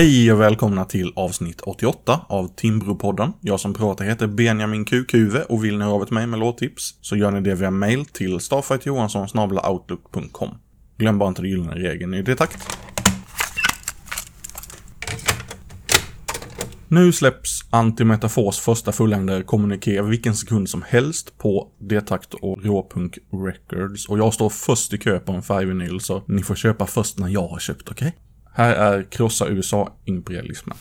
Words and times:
Hej 0.00 0.32
och 0.32 0.40
välkomna 0.40 0.84
till 0.84 1.12
avsnitt 1.16 1.60
88 1.60 2.20
av 2.28 2.48
Timbropodden. 2.56 3.32
Jag 3.40 3.60
som 3.60 3.74
pratar 3.74 4.04
heter 4.04 4.26
Benjamin 4.26 4.84
Kukuve 4.84 5.42
och 5.42 5.64
vill 5.64 5.78
ni 5.78 5.84
höra 5.84 5.94
av 5.94 6.02
ett 6.02 6.10
mig 6.10 6.26
med 6.26 6.40
låttips 6.40 6.94
så 7.00 7.16
gör 7.16 7.30
ni 7.30 7.40
det 7.40 7.54
via 7.54 7.70
mail 7.70 8.04
till 8.04 8.40
starfightjohansson.outlook.com. 8.40 10.48
Glöm 10.98 11.18
bara 11.18 11.28
inte 11.28 11.42
den 11.42 11.50
gyllene 11.50 11.74
regeln 11.74 12.14
i 12.14 12.22
det 12.22 12.36
takt. 12.36 12.76
Nu 16.88 17.12
släpps 17.12 17.64
Antimetafors 17.70 18.58
första 18.58 18.92
fullängdare 18.92 19.42
kommuniké 19.42 20.02
vilken 20.02 20.36
sekund 20.36 20.68
som 20.68 20.82
helst 20.82 21.38
på 21.38 21.68
Detakt 21.78 22.34
och 22.34 22.64
Råpunk 22.64 23.18
Records. 23.32 24.08
Och 24.08 24.18
jag 24.18 24.34
står 24.34 24.50
först 24.50 24.92
i 24.92 24.98
kö 24.98 25.18
på 25.18 25.32
en 25.32 25.42
färgvinyl 25.42 26.00
så 26.00 26.22
ni 26.26 26.42
får 26.42 26.54
köpa 26.54 26.86
först 26.86 27.18
när 27.18 27.28
jag 27.28 27.48
har 27.48 27.58
köpt, 27.58 27.90
okej? 27.90 28.08
Okay? 28.08 28.29
Här 28.60 28.74
är 28.74 29.02
Krossa 29.02 29.48
USA-imperialismen. 29.48 30.76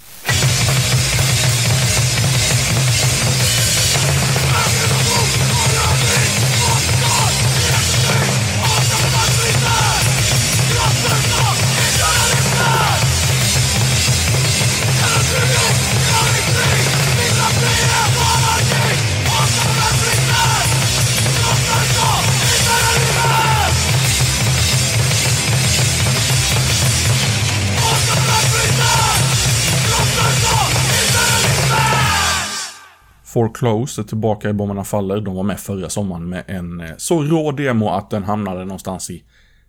Foreclose 33.33 34.01
är 34.01 34.03
tillbaka 34.03 34.49
i 34.49 34.53
Bomberna 34.53 34.83
Faller. 34.83 35.21
De 35.21 35.35
var 35.35 35.43
med 35.43 35.59
förra 35.59 35.89
sommaren 35.89 36.29
med 36.29 36.43
en 36.47 36.81
eh, 36.81 36.91
så 36.97 37.23
rå 37.23 37.51
demo 37.51 37.89
att 37.89 38.09
den 38.09 38.23
hamnade 38.23 38.65
någonstans 38.65 39.09
i 39.09 39.23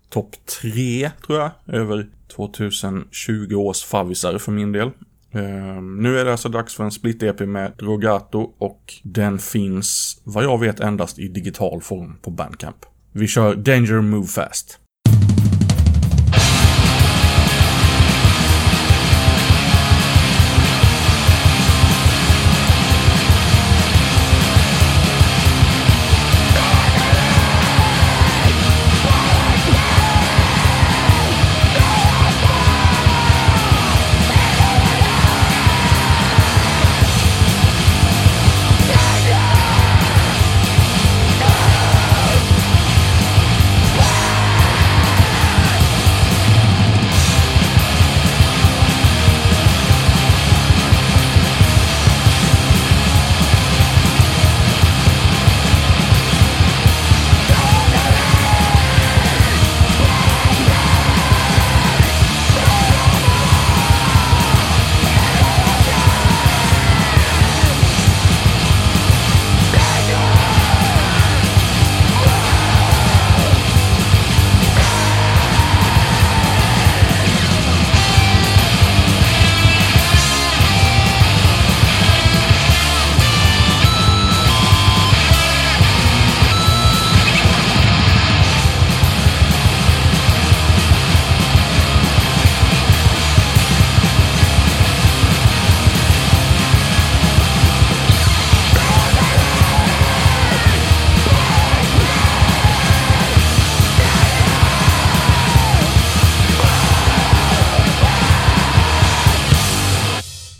topp 0.09 0.35
3, 0.61 1.11
tror 1.25 1.39
jag, 1.39 1.51
över 1.67 2.07
2020 2.35 3.55
års 3.55 3.83
favvisar 3.83 4.37
för 4.37 4.51
min 4.51 4.71
del. 4.71 4.87
Uh, 5.35 5.81
nu 5.81 6.19
är 6.19 6.25
det 6.25 6.31
alltså 6.31 6.49
dags 6.49 6.75
för 6.75 6.83
en 6.83 6.91
split-EP 6.91 7.45
med 7.45 7.71
Drogato 7.77 8.53
och 8.57 8.93
den 9.03 9.39
finns, 9.39 10.21
vad 10.23 10.43
jag 10.43 10.59
vet, 10.59 10.79
endast 10.79 11.19
i 11.19 11.27
digital 11.27 11.81
form 11.81 12.15
på 12.21 12.31
Bandcamp. 12.31 12.85
Vi 13.11 13.27
kör 13.27 13.55
Danger 13.55 14.01
Move 14.01 14.27
Fast. 14.27 14.79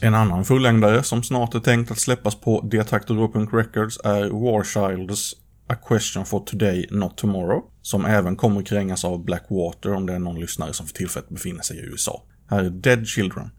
En 0.03 0.15
annan 0.15 0.45
fullängdare 0.45 1.03
som 1.03 1.23
snart 1.23 1.55
är 1.55 1.59
tänkt 1.59 1.91
att 1.91 1.99
släppas 1.99 2.35
på 2.35 2.61
Detector 2.61 3.25
Open 3.25 3.47
Records 3.47 3.99
är 4.03 4.29
Warchilds 4.29 5.33
A 5.67 5.75
Question 5.87 6.25
for 6.25 6.39
Today 6.39 6.87
Not 6.91 7.17
Tomorrow, 7.17 7.63
som 7.81 8.05
även 8.05 8.35
kommer 8.35 8.61
krängas 8.63 9.05
av 9.05 9.25
Blackwater 9.25 9.93
om 9.93 10.05
det 10.05 10.13
är 10.13 10.19
någon 10.19 10.39
lyssnare 10.39 10.73
som 10.73 10.87
för 10.87 10.93
tillfället 10.93 11.29
befinner 11.29 11.61
sig 11.61 11.77
i 11.77 11.81
USA. 11.81 12.23
Här 12.49 12.63
är 12.63 12.69
Dead 12.69 13.07
Children. 13.07 13.49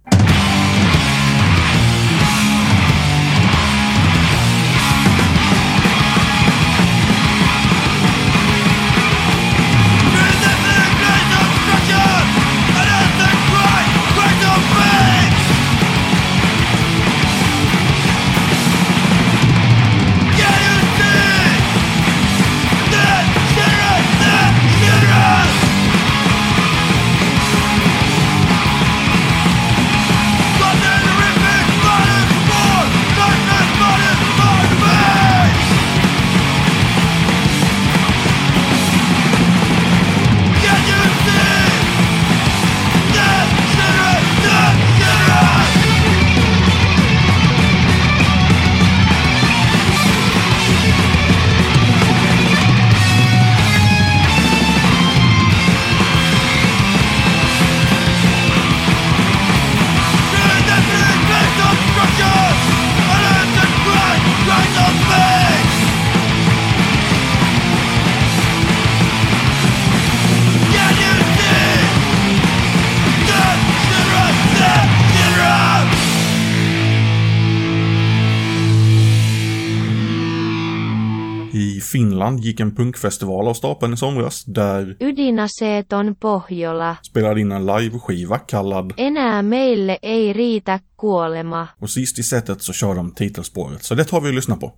Finland 82.23 82.45
gick 82.45 82.61
en 82.61 82.75
punkfestival 82.75 83.49
av 83.49 83.55
stapeln 83.55 83.95
i 83.95 83.97
somras 83.97 84.45
där 84.45 84.97
Ydinaseton 85.01 86.15
Pohjola 86.15 86.97
spelade 87.03 87.41
in 87.41 87.53
en 87.53 87.67
liveskiva 87.67 88.39
kallad 88.39 88.93
Enää 88.97 89.43
meille 89.43 89.99
ei 90.03 90.33
riitä 90.33 90.81
kuolema. 90.97 91.69
Och 91.81 91.91
sist 91.91 92.19
i 92.19 92.23
setet 92.23 92.63
så 92.63 92.73
kör 92.73 92.95
de 92.95 93.13
titelspåret, 93.15 93.85
så 93.85 93.95
det 93.95 94.05
tar 94.05 94.21
vi 94.21 94.29
och 94.29 94.35
lyssnar 94.35 94.57
på. 94.57 94.73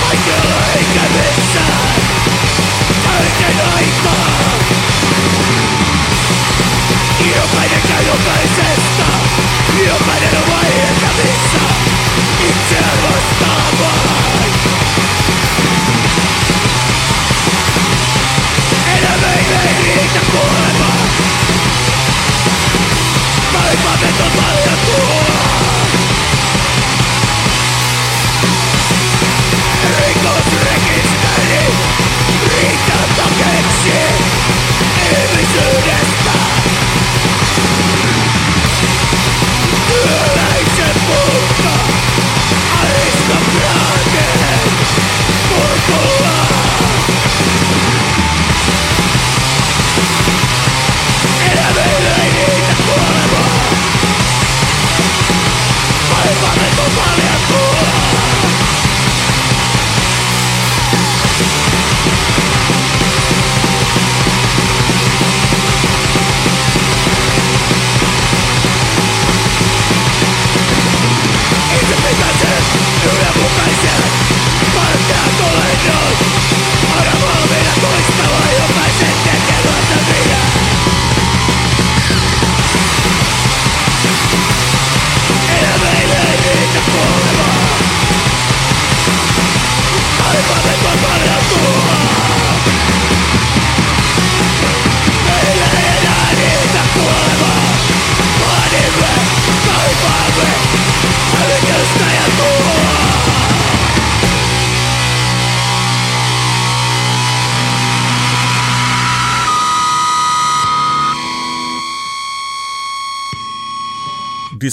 Kaikilla 0.00 0.60
eikä 0.76 1.02
missään. 1.16 1.96
This 3.76 4.35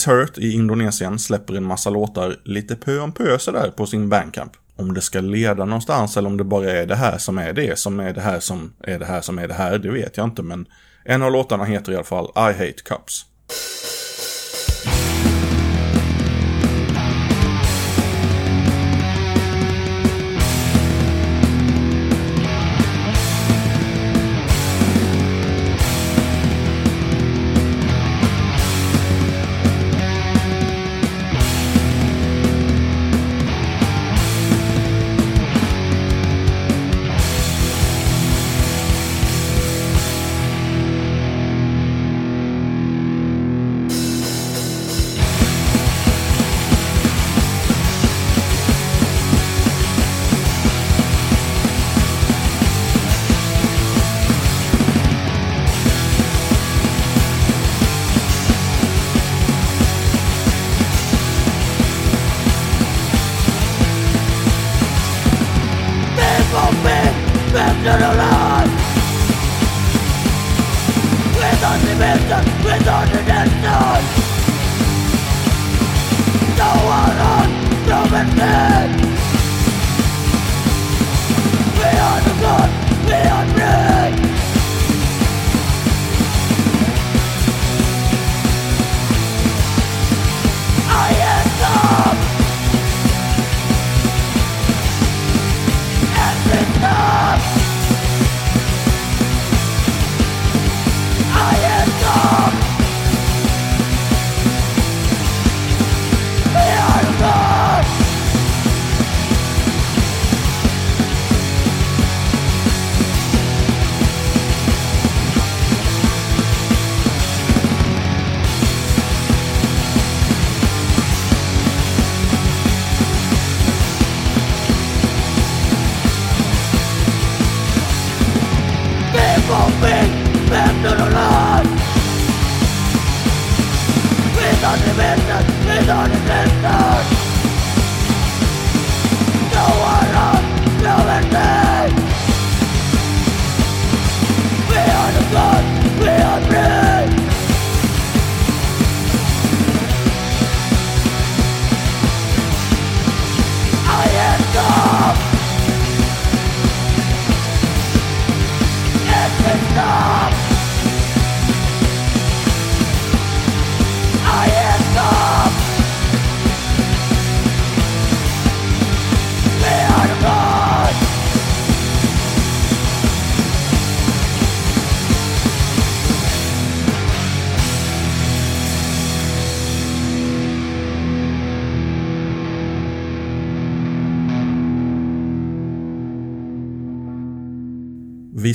Hurt 0.07 0.37
i 0.37 0.51
Indonesien 0.53 1.19
släpper 1.19 1.53
en 1.53 1.63
massa 1.63 1.89
låtar 1.89 2.35
lite 2.45 2.75
pö 2.75 2.99
om 2.99 3.11
pö 3.11 3.39
sådär 3.39 3.71
på 3.77 3.85
sin 3.85 4.09
bandcamp. 4.09 4.51
Om 4.75 4.93
det 4.93 5.01
ska 5.01 5.19
leda 5.19 5.65
någonstans 5.65 6.17
eller 6.17 6.29
om 6.29 6.37
det 6.37 6.43
bara 6.43 6.71
är 6.71 6.85
det 6.85 6.95
här 6.95 7.17
som 7.17 7.37
är 7.37 7.53
det 7.53 7.79
som 7.79 7.99
är 7.99 8.13
det 8.13 8.21
här 8.21 8.39
som 8.39 8.73
är 8.79 8.99
det 8.99 9.05
här 9.05 9.21
som 9.21 9.39
är 9.39 9.47
det 9.47 9.53
här, 9.53 9.77
det 9.77 9.91
vet 9.91 10.17
jag 10.17 10.25
inte 10.25 10.43
men 10.43 10.65
en 11.05 11.21
av 11.21 11.31
låtarna 11.31 11.63
heter 11.63 11.91
i 11.91 11.95
alla 11.95 12.03
fall 12.03 12.25
I 12.35 12.53
Hate 12.53 12.83
Cups. 12.85 13.25
of 66.55 66.73
me 66.85 67.00
We've 67.53 67.79
done 67.83 68.01
a 68.01 68.13
lot 68.21 68.67
Without 71.38 71.79
the 71.85 71.94
mission, 72.01 72.44
without 72.63 73.07
the 73.11 73.21
destiny 73.29 74.03
No 76.59 76.71
one 76.97 77.17
on, 77.33 77.50
no 77.89 78.00
man 78.11 78.27
dead 78.38 78.89
We 81.79 81.89
are 82.07 82.22
the 82.22 82.33
blood, 82.39 82.69
we 83.07 83.13
are 83.13 83.57
dead 83.57 83.92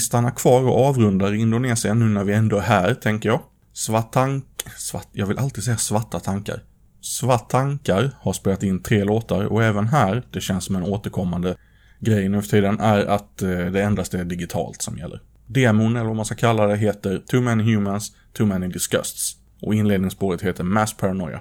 stannar 0.09 0.31
kvar 0.31 0.63
och 0.63 0.87
avrundar 0.87 1.35
Indonesien 1.35 1.99
nu 1.99 2.05
när 2.05 2.25
vi 2.25 2.33
ändå 2.33 2.57
är 2.57 2.61
här, 2.61 2.95
tänker 2.95 3.29
jag. 3.29 3.41
Svartank... 3.73 4.45
Svart... 4.77 5.09
Jag 5.13 5.27
vill 5.27 5.39
alltid 5.39 5.65
säga 5.65 5.77
svarta 5.77 6.21
tankar. 6.21 6.63
Svartankar 7.01 8.11
har 8.21 8.33
spelat 8.33 8.63
in 8.63 8.83
tre 8.83 9.05
låtar 9.05 9.45
och 9.45 9.65
även 9.65 9.87
här, 9.87 10.23
det 10.33 10.41
känns 10.41 10.65
som 10.65 10.77
en 10.77 10.83
återkommande 10.83 11.57
grej 12.01 12.29
nu 12.29 12.43
för 12.43 12.49
tiden, 12.49 12.81
är 12.81 13.07
att 13.07 13.43
eh, 13.43 13.49
det 13.49 13.83
endast 13.83 14.15
är 14.15 14.25
digitalt 14.25 14.83
som 14.83 14.99
gäller. 14.99 15.23
Demon, 15.47 15.97
eller 15.97 16.07
vad 16.07 16.17
man 16.17 16.25
ska 16.25 16.35
kalla 16.35 16.67
det, 16.67 16.77
heter 16.77 17.19
Too 17.19 17.41
Many 17.41 17.75
Humans, 17.75 18.13
Too 18.33 18.47
Many 18.47 18.69
Disgusts. 18.69 19.37
Och 19.61 19.75
inledningsspåret 19.75 20.43
heter 20.43 20.65
Mass 20.65 20.97
Paranoia. 20.97 21.41